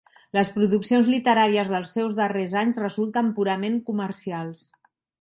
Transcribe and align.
Les 0.35 0.47
produccions 0.53 1.11
literàries 1.15 1.69
dels 1.75 1.95
seus 1.99 2.17
darrers 2.23 2.57
anys 2.65 2.83
resulten 2.87 3.33
purament 3.39 3.81
comercials. 3.93 4.69